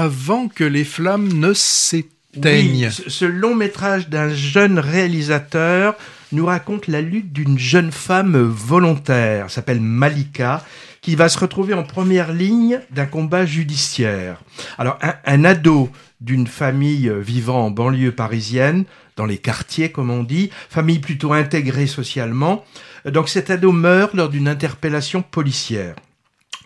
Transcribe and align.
avant 0.00 0.48
que 0.48 0.64
les 0.64 0.84
flammes 0.84 1.30
ne 1.30 1.52
s'éteignent. 1.52 2.90
Ce 2.90 3.26
long 3.26 3.54
métrage 3.54 4.08
d'un 4.08 4.30
jeune 4.30 4.78
réalisateur 4.78 5.94
nous 6.32 6.46
raconte 6.46 6.86
la 6.86 7.02
lutte 7.02 7.34
d'une 7.34 7.58
jeune 7.58 7.92
femme 7.92 8.36
volontaire, 8.40 9.50
s'appelle 9.50 9.80
Malika, 9.80 10.64
qui 11.02 11.16
va 11.16 11.28
se 11.28 11.38
retrouver 11.38 11.74
en 11.74 11.82
première 11.82 12.32
ligne 12.32 12.80
d'un 12.90 13.04
combat 13.04 13.44
judiciaire. 13.44 14.40
Alors, 14.78 14.98
un 15.26 15.44
ado 15.44 15.90
d'une 16.22 16.46
famille 16.46 17.12
vivant 17.20 17.66
en 17.66 17.70
banlieue 17.70 18.12
parisienne, 18.12 18.84
dans 19.16 19.26
les 19.26 19.38
quartiers 19.38 19.92
comme 19.92 20.10
on 20.10 20.22
dit, 20.22 20.50
famille 20.70 20.98
plutôt 20.98 21.34
intégrée 21.34 21.86
socialement. 21.86 22.64
Donc 23.04 23.28
cet 23.28 23.50
ado 23.50 23.70
meurt 23.72 24.14
lors 24.14 24.30
d'une 24.30 24.48
interpellation 24.48 25.20
policière. 25.20 25.94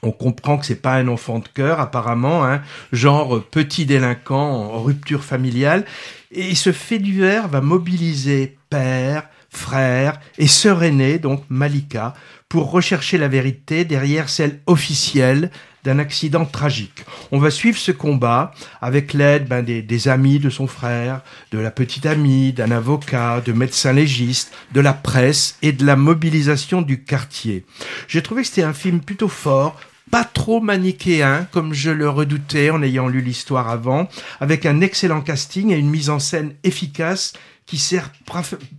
On 0.05 0.12
comprend 0.12 0.59
que 0.59 0.66
c'est 0.66 0.75
pas 0.80 0.95
un 0.95 1.09
enfant 1.09 1.39
de 1.39 1.48
cœur 1.48 1.80
apparemment, 1.80 2.45
hein, 2.45 2.62
genre 2.93 3.43
petit 3.43 3.87
délinquant 3.87 4.73
en 4.75 4.82
rupture 4.82 5.24
familiale. 5.24 5.84
Et 6.30 6.55
ce 6.55 6.73
fait 6.73 6.98
divers 6.98 7.48
va 7.48 7.61
mobiliser 7.61 8.56
père, 8.70 9.25
frère 9.51 10.20
et 10.38 10.48
sœur 10.48 10.83
aînée, 10.83 11.19
donc 11.19 11.45
Malika, 11.48 12.14
pour 12.48 12.70
rechercher 12.70 13.19
la 13.19 13.28
vérité 13.28 13.84
derrière 13.84 14.28
celle 14.28 14.61
officielle 14.66 15.51
d'un 15.84 15.98
accident 15.98 16.47
tragique. 16.47 17.05
On 17.30 17.39
va 17.39 17.50
suivre 17.50 17.78
ce 17.78 17.92
combat 17.92 18.52
avec 18.80 19.12
l'aide 19.12 19.47
ben, 19.47 19.62
des, 19.62 19.83
des, 19.83 20.09
amis 20.09 20.39
de 20.39 20.50
son 20.50 20.66
frère, 20.66 21.20
de 21.52 21.59
la 21.59 21.70
petite 21.70 22.06
amie, 22.06 22.52
d'un 22.52 22.70
avocat, 22.70 23.42
de 23.45 23.52
médecins 23.52 23.92
légistes, 23.92 24.52
de 24.73 24.80
la 24.80 24.95
presse 24.95 25.59
et 25.62 25.73
de 25.73 25.84
la 25.84 25.97
mobilisation 25.97 26.80
du 26.80 27.05
quartier. 27.05 27.64
J'ai 28.09 28.23
trouvé 28.23 28.42
que 28.42 28.48
c'était 28.48 28.62
un 28.62 28.73
film 28.73 29.00
plutôt 29.00 29.28
fort, 29.28 29.78
pas 30.10 30.24
trop 30.24 30.60
manichéen 30.60 31.46
comme 31.50 31.72
je 31.72 31.90
le 31.90 32.08
redoutais 32.08 32.70
en 32.70 32.82
ayant 32.82 33.08
lu 33.08 33.20
l'histoire 33.20 33.68
avant, 33.68 34.08
avec 34.40 34.66
un 34.66 34.80
excellent 34.80 35.22
casting 35.22 35.70
et 35.70 35.77
une 35.77 35.90
mise 35.90 36.10
en 36.10 36.18
scène 36.18 36.54
efficace 36.62 37.33
qui 37.66 37.78
sert 37.78 38.11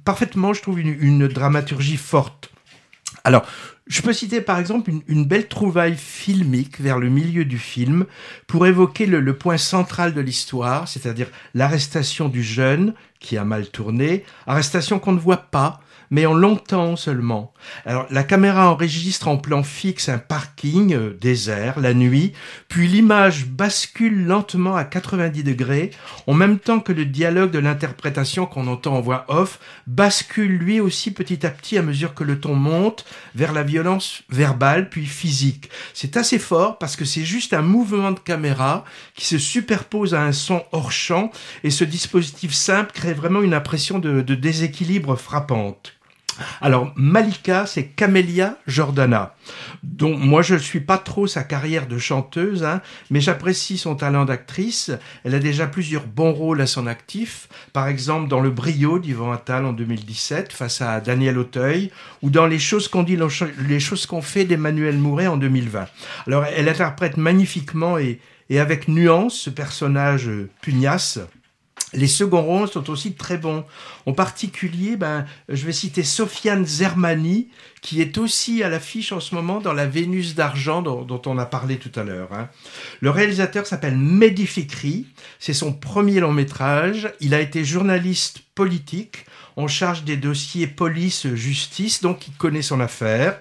parfaitement, 0.04 0.54
je 0.54 0.62
trouve, 0.62 0.80
une, 0.80 1.28
dramaturgie 1.28 1.98
forte. 1.98 2.52
Alors, 3.24 3.46
je 3.88 4.02
peux 4.02 4.14
citer 4.14 4.42
par 4.42 4.60
exemple 4.60 4.92
une, 5.08 5.26
belle 5.26 5.48
trouvaille 5.48 5.96
filmique 5.98 6.80
vers 6.80 7.00
le 7.00 7.10
milieu 7.10 7.46
du 7.46 7.58
film 7.58 8.06
pour 8.48 8.68
évoquer 8.68 9.06
le 9.06 9.38
point 9.38 9.58
central 9.58 10.14
de 10.14 10.22
l'histoire, 10.22 10.88
c'est-à-dire 10.88 11.28
l'arrestation 11.54 12.30
du 12.30 12.44
jeune 12.44 12.94
qui 13.26 13.38
a 13.38 13.44
mal 13.44 13.68
tourné, 13.68 14.24
arrestation 14.46 15.00
qu'on 15.00 15.14
ne 15.14 15.20
voit 15.20 15.38
pas, 15.38 15.82
mais 16.12 16.28
en 16.28 16.36
longtemps 16.36 16.96
seulement. 16.96 17.52
Alors 17.86 18.06
la 18.12 18.24
caméra 18.24 18.70
enregistre 18.70 19.28
en 19.28 19.38
plan 19.38 19.64
fixe 19.64 20.10
un 20.10 20.20
parking 20.20 20.94
euh, 20.94 21.18
désert 21.20 21.80
la 21.80 21.94
nuit, 21.94 22.34
puis 22.68 22.88
l'image 22.88 23.48
bascule 23.48 24.26
lentement 24.26 24.76
à 24.76 24.84
90 24.84 25.44
degrés, 25.44 25.92
en 26.28 26.34
même 26.34 26.60
temps 26.60 26.80
que 26.80 26.92
le 26.92 27.06
dialogue 27.06 27.52
de 27.52 27.60
l'interprétation 27.60 28.46
qu'on 28.46 28.68
entend 28.68 28.96
en 28.96 29.02
voix 29.02 29.26
off 29.28 29.60
bascule 29.88 30.58
lui 30.58 30.80
aussi 30.80 31.12
petit 31.12 31.44
à 31.46 31.50
petit 31.50 31.78
à 31.78 31.82
mesure 31.82 32.14
que 32.14 32.24
le 32.24 32.40
ton 32.40 32.54
monte 32.54 33.06
vers 33.34 33.54
la 33.54 33.64
violence 33.64 34.22
verbale 34.30 34.90
puis 34.90 35.06
physique. 35.08 35.70
C'est 35.96 36.18
assez 36.18 36.40
fort 36.40 36.78
parce 36.78 36.96
que 36.96 37.06
c'est 37.06 37.26
juste 37.26 37.54
un 37.54 37.64
mouvement 37.64 38.12
de 38.12 38.20
caméra 38.20 38.86
qui 39.16 39.26
se 39.26 39.38
superpose 39.38 40.14
à 40.14 40.22
un 40.22 40.32
son 40.32 40.64
hors 40.72 40.92
champ 40.92 41.32
et 41.64 41.72
ce 41.72 41.84
dispositif 41.84 42.54
simple 42.54 42.92
crée 42.94 43.14
vraiment 43.16 43.42
une 43.42 43.54
impression 43.54 44.00
de, 44.00 44.22
déséquilibre 44.22 45.16
frappante. 45.16 45.94
Alors 46.60 46.92
Malika, 46.98 47.66
c'est 47.66 47.86
Camélia 47.86 48.58
Jordana, 48.68 49.36
dont 49.84 50.18
moi 50.18 50.42
je 50.42 50.56
ne 50.56 50.60
suis 50.60 50.82
pas 50.82 50.98
trop 50.98 51.28
sa 51.28 51.44
carrière 51.44 51.88
de 51.88 51.98
chanteuse, 51.98 52.66
hein, 52.66 52.82
mais 53.10 53.22
j'apprécie 53.22 53.78
son 53.78 53.96
talent 53.96 54.26
d'actrice. 54.26 54.92
Elle 55.24 55.34
a 55.36 55.40
déjà 55.40 55.66
plusieurs 55.66 56.06
bons 56.06 56.34
rôles 56.34 56.60
à 56.60 56.68
son 56.68 56.88
actif, 56.88 57.48
par 57.72 57.88
exemple 57.88 58.28
dans 58.28 58.42
Le 58.42 58.50
Brio 58.50 59.00
d'Yvan 59.00 59.32
Attal 59.32 59.66
en 59.66 59.72
2017 59.72 60.52
face 60.52 60.82
à 60.82 61.00
Daniel 61.00 61.38
Auteuil, 61.38 61.90
ou 62.22 62.30
dans 62.30 62.48
Les 62.48 62.60
choses 62.60 62.90
qu'on 62.90 63.04
dit, 63.04 63.18
les 63.70 63.80
choses 63.80 64.06
qu'on 64.06 64.22
fait 64.22 64.44
d'Emmanuel 64.44 64.98
Mouret 64.98 65.28
en 65.28 65.38
2020. 65.38 65.88
Alors 66.28 66.44
elle 66.46 66.68
interprète 66.68 67.16
magnifiquement 67.16 67.98
et, 67.98 68.20
et 68.50 68.60
avec 68.60 68.90
nuance 68.90 69.36
ce 69.36 69.50
personnage 69.50 70.30
pugnace 70.62 71.20
les 71.96 72.08
seconds 72.08 72.44
rôles 72.44 72.68
sont 72.68 72.90
aussi 72.90 73.14
très 73.14 73.38
bons. 73.38 73.66
En 74.06 74.14
particulier, 74.14 74.96
ben, 74.96 75.26
je 75.50 75.66
vais 75.66 75.72
citer 75.72 76.04
Sofiane 76.04 76.66
Zermani, 76.66 77.48
qui 77.82 78.02
est 78.02 78.18
aussi 78.18 78.64
à 78.64 78.70
l'affiche 78.70 79.12
en 79.12 79.20
ce 79.20 79.36
moment 79.36 79.60
dans 79.60 79.74
La 79.74 79.88
Vénus 79.88 80.36
d'argent 80.36 80.82
dont, 80.82 81.22
on 81.26 81.38
a 81.38 81.46
parlé 81.46 81.78
tout 81.78 81.92
à 82.00 82.04
l'heure. 82.04 82.30
Hein. 82.34 82.50
Le 83.00 83.10
réalisateur 83.10 83.66
s'appelle 83.66 83.98
Mehdi 83.98 84.46
Fikri. 84.46 85.08
C'est 85.40 85.54
son 85.54 85.74
premier 85.74 86.20
long 86.20 86.34
métrage. 86.34 87.12
Il 87.20 87.34
a 87.34 87.40
été 87.40 87.64
journaliste 87.66 88.42
politique 88.56 89.26
en 89.56 89.68
charge 89.68 90.04
des 90.04 90.18
dossiers 90.18 90.68
police-justice, 90.68 92.02
donc 92.02 92.28
il 92.28 92.34
connaît 92.34 92.62
son 92.62 92.80
affaire. 92.80 93.40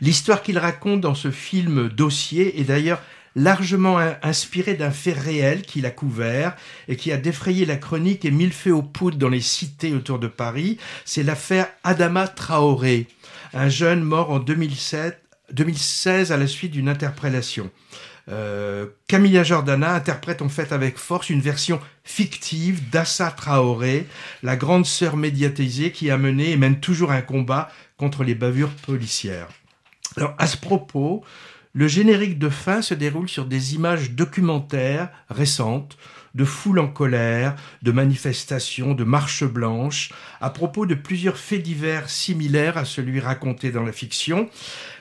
L'histoire 0.00 0.42
qu'il 0.42 0.58
raconte 0.58 1.00
dans 1.00 1.14
ce 1.14 1.30
film 1.30 1.88
dossier 1.88 2.60
est 2.60 2.64
d'ailleurs 2.64 3.00
largement 3.36 3.98
inspiré 4.22 4.74
d'un 4.74 4.90
fait 4.90 5.12
réel 5.12 5.62
qu'il 5.62 5.86
a 5.86 5.90
couvert 5.90 6.56
et 6.88 6.96
qui 6.96 7.12
a 7.12 7.16
défrayé 7.16 7.66
la 7.66 7.76
chronique 7.76 8.24
et 8.24 8.30
mis 8.30 8.46
le 8.46 8.52
feu 8.52 8.72
aux 8.72 8.82
poudres 8.82 9.18
dans 9.18 9.28
les 9.28 9.40
cités 9.40 9.92
autour 9.92 10.18
de 10.18 10.28
Paris. 10.28 10.78
C'est 11.04 11.22
l'affaire 11.22 11.68
Adama 11.82 12.28
Traoré, 12.28 13.06
un 13.52 13.68
jeune 13.68 14.02
mort 14.02 14.30
en 14.30 14.38
2007, 14.38 15.20
2016 15.52 16.32
à 16.32 16.36
la 16.36 16.46
suite 16.46 16.72
d'une 16.72 16.88
interpellation. 16.88 17.70
Euh, 18.30 18.86
Camilla 19.06 19.42
Jordana 19.42 19.94
interprète 19.94 20.40
en 20.40 20.48
fait 20.48 20.72
avec 20.72 20.96
force 20.96 21.28
une 21.28 21.42
version 21.42 21.78
fictive 22.04 22.88
d'Assa 22.88 23.30
Traoré, 23.30 24.06
la 24.42 24.56
grande 24.56 24.86
sœur 24.86 25.16
médiatisée 25.16 25.92
qui 25.92 26.10
a 26.10 26.16
mené 26.16 26.52
et 26.52 26.56
mène 26.56 26.80
toujours 26.80 27.12
un 27.12 27.20
combat 27.20 27.70
contre 27.98 28.24
les 28.24 28.34
bavures 28.34 28.70
policières. 28.70 29.48
Alors 30.16 30.34
à 30.38 30.46
ce 30.46 30.56
propos, 30.56 31.22
le 31.74 31.88
générique 31.88 32.38
de 32.38 32.48
fin 32.48 32.82
se 32.82 32.94
déroule 32.94 33.28
sur 33.28 33.46
des 33.46 33.74
images 33.74 34.12
documentaires 34.12 35.10
récentes 35.28 35.98
de 36.34 36.44
foules 36.44 36.80
en 36.80 36.88
colère, 36.88 37.54
de 37.82 37.92
manifestations, 37.92 38.94
de 38.94 39.04
marches 39.04 39.44
blanches, 39.44 40.10
à 40.40 40.50
propos 40.50 40.86
de 40.86 40.94
plusieurs 40.94 41.36
faits 41.36 41.62
divers 41.62 42.10
similaires 42.10 42.76
à 42.76 42.84
celui 42.84 43.20
raconté 43.20 43.70
dans 43.70 43.84
la 43.84 43.92
fiction. 43.92 44.48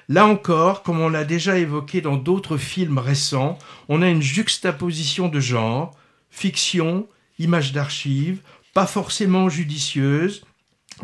Là 0.09 0.27
encore, 0.27 0.83
comme 0.83 0.99
on 0.99 1.09
l'a 1.09 1.23
déjà 1.23 1.57
évoqué 1.57 2.01
dans 2.01 2.17
d'autres 2.17 2.57
films 2.57 2.99
récents, 2.99 3.57
on 3.89 4.01
a 4.01 4.09
une 4.09 4.21
juxtaposition 4.21 5.27
de 5.27 5.39
genre, 5.39 5.95
fiction, 6.29 7.07
images 7.39 7.73
d'archives, 7.73 8.41
pas 8.73 8.87
forcément 8.87 9.49
judicieuse, 9.49 10.43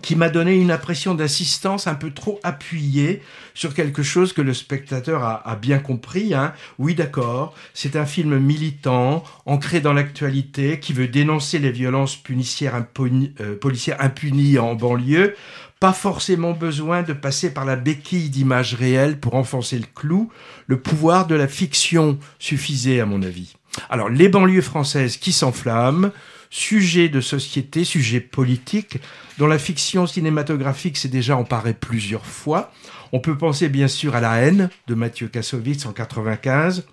qui 0.02 0.16
m'a 0.16 0.30
donné 0.30 0.56
une 0.56 0.72
impression 0.72 1.16
d'assistance 1.16 1.88
un 1.88 1.96
peu 1.96 2.12
trop 2.12 2.40
appuyée 2.44 3.22
sur 3.54 3.74
quelque 3.74 4.04
chose 4.04 4.34
que 4.34 4.42
le 4.42 4.54
spectateur 4.54 5.24
a, 5.24 5.56
bien 5.56 5.80
compris. 5.80 6.34
Hein. 6.34 6.54
Oui, 6.78 6.96
d'accord, 6.96 7.54
c'est 7.74 7.96
un 7.96 8.06
film 8.06 8.38
militant, 8.38 9.24
ancré 9.46 9.82
dans 9.82 9.94
l'actualité, 9.94 10.80
qui 10.80 10.94
veut 10.94 11.08
dénoncer 11.08 11.60
les 11.60 11.72
violences 11.72 12.22
euh, 12.30 13.56
policières 13.60 14.02
impunies 14.02 14.58
en 14.60 14.76
banlieue. 14.76 15.36
Pas 15.80 15.94
forcément 15.94 16.52
besoin 16.52 17.04
de 17.04 17.14
passer 17.14 17.54
par 17.54 17.64
la 17.64 17.78
béquille 17.78 18.30
d'images 18.30 18.74
réelles 18.74 19.20
pour 19.20 19.36
enfoncer 19.36 19.80
le 19.80 19.86
clou. 19.96 20.30
Le 20.68 20.80
pouvoir 20.80 21.26
de 21.26 21.36
la 21.36 21.48
fiction 21.48 22.20
suffisait, 22.38 23.00
à 23.00 23.06
mon 23.06 23.24
avis. 23.24 23.56
Alors, 23.90 24.10
les 24.10 24.28
banlieues 24.28 24.62
françaises 24.62 25.18
qui 25.18 25.32
s'enflamment, 25.32 26.12
sujet 26.50 27.10
de 27.10 27.22
société, 27.22 27.84
sujet 27.84 28.20
politique, 28.20 28.98
dont 29.38 29.48
la 29.48 29.60
fiction 29.60 30.08
cinématographique 30.08 30.98
s'est 30.98 31.08
déjà 31.08 31.38
emparée 31.38 31.74
plusieurs 31.74 32.26
fois. 32.26 32.72
On 33.12 33.20
peut 33.20 33.38
penser 33.38 33.70
bien 33.70 33.88
sûr 33.88 34.16
à 34.16 34.22
La 34.22 34.36
haine 34.38 34.70
de 34.88 34.96
Mathieu 34.96 35.28
Kassovitz 35.28 35.86
en 35.86 35.94
95, 35.94 36.86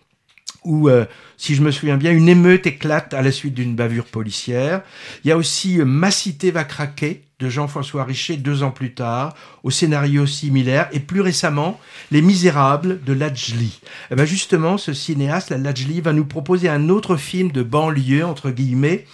où, 0.64 0.88
euh, 0.88 1.04
si 1.36 1.54
je 1.54 1.62
me 1.62 1.70
souviens 1.70 1.96
bien, 1.96 2.12
une 2.12 2.28
émeute 2.28 2.66
éclate 2.66 3.14
à 3.14 3.22
la 3.22 3.32
suite 3.32 3.54
d'une 3.54 3.76
bavure 3.76 4.06
policière. 4.06 4.82
Il 5.24 5.28
y 5.28 5.32
a 5.32 5.36
aussi 5.36 5.80
euh, 5.80 5.84
Ma 5.84 6.10
cité 6.10 6.50
va 6.50 6.64
craquer 6.64 7.22
de 7.38 7.50
Jean-François 7.50 8.04
Richer 8.04 8.38
deux 8.38 8.62
ans 8.62 8.70
plus 8.70 8.94
tard, 8.94 9.34
au 9.62 9.70
scénario 9.70 10.24
similaire, 10.24 10.88
et 10.92 11.00
plus 11.00 11.20
récemment, 11.20 11.78
Les 12.10 12.22
Misérables 12.22 13.04
de 13.04 13.12
Lajli. 13.12 13.78
Et 14.10 14.14
ben 14.14 14.24
justement, 14.24 14.78
ce 14.78 14.94
cinéaste, 14.94 15.50
la 15.50 15.58
Lajli, 15.58 16.00
va 16.00 16.14
nous 16.14 16.24
proposer 16.24 16.70
un 16.70 16.88
autre 16.88 17.16
film 17.16 17.52
de 17.52 17.62
banlieue, 17.62 18.24
entre 18.24 18.50
guillemets, 18.50 19.04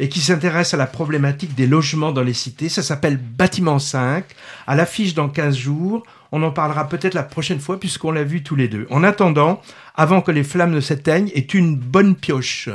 et 0.00 0.08
qui 0.08 0.18
s'intéresse 0.18 0.74
à 0.74 0.76
la 0.76 0.88
problématique 0.88 1.54
des 1.54 1.68
logements 1.68 2.10
dans 2.10 2.24
les 2.24 2.34
cités. 2.34 2.68
Ça 2.68 2.82
s'appelle 2.82 3.16
Bâtiment 3.16 3.78
5, 3.78 4.24
à 4.66 4.74
l'affiche 4.74 5.14
dans 5.14 5.28
15 5.28 5.56
jours. 5.56 6.02
On 6.32 6.42
en 6.42 6.50
parlera 6.50 6.88
peut-être 6.88 7.14
la 7.14 7.22
prochaine 7.22 7.60
fois 7.60 7.78
puisqu'on 7.78 8.10
l'a 8.10 8.24
vu 8.24 8.42
tous 8.42 8.56
les 8.56 8.66
deux. 8.66 8.88
En 8.90 9.04
attendant, 9.04 9.62
avant 9.94 10.20
que 10.20 10.32
les 10.32 10.44
flammes 10.44 10.72
ne 10.72 10.80
s'éteignent, 10.80 11.30
est 11.32 11.54
une 11.54 11.76
bonne 11.76 12.16
pioche. 12.16 12.70